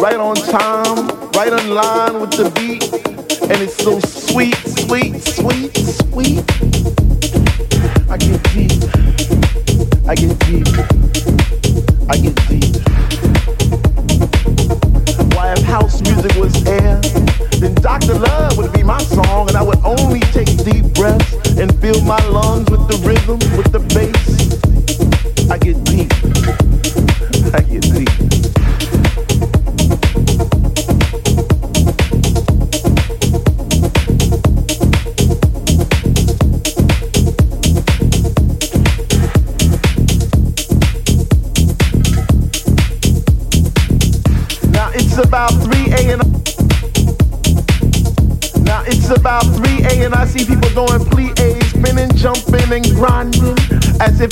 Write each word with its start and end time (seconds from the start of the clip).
right 0.00 0.16
on 0.16 0.34
time, 0.34 1.30
right 1.32 1.52
on 1.52 1.70
line 1.70 2.20
with 2.20 2.30
the 2.30 2.50
beat, 2.56 2.99
it's 3.60 3.76
so 3.76 4.00
sweet, 4.00 4.56
sweet, 4.56 5.22
sweet. 5.22 5.69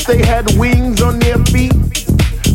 They 0.09 0.25
had 0.25 0.51
wings 0.57 1.03
on 1.03 1.19
their 1.19 1.37
feet. 1.53 1.77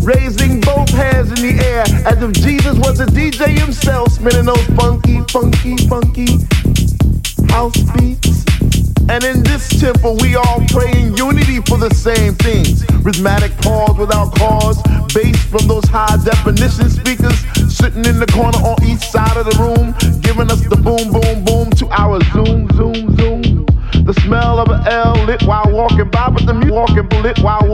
Raising 0.01 0.59
both 0.59 0.89
hands 0.89 1.29
in 1.29 1.47
the 1.47 1.63
air 1.63 1.83
as 2.09 2.21
if 2.21 2.31
Jesus 2.33 2.75
was 2.79 2.99
a 2.99 3.05
DJ 3.05 3.57
himself, 3.57 4.11
spinning 4.11 4.45
those 4.45 4.65
funky, 4.75 5.21
funky, 5.29 5.77
funky 5.87 6.27
house 7.53 7.77
beats. 7.93 8.43
And 9.07 9.23
in 9.23 9.43
this 9.43 9.69
temple, 9.79 10.17
we 10.17 10.35
all 10.35 10.65
pray 10.69 10.91
in 10.97 11.15
unity 11.15 11.61
for 11.61 11.77
the 11.77 11.93
same 11.93 12.33
things. 12.33 12.81
Rhythmic 13.05 13.55
pause 13.61 13.97
without 13.99 14.33
cause, 14.35 14.81
bass 15.13 15.37
from 15.45 15.67
those 15.67 15.85
high 15.85 16.17
definition 16.25 16.89
speakers 16.89 17.37
sitting 17.69 18.05
in 18.05 18.17
the 18.17 18.25
corner 18.33 18.57
on 18.65 18.81
each 18.83 19.05
side 19.05 19.37
of 19.37 19.45
the 19.45 19.53
room, 19.61 19.93
giving 20.21 20.49
us 20.49 20.61
the 20.65 20.75
boom, 20.75 21.12